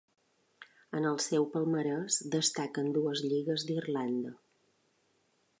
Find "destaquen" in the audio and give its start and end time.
2.37-2.91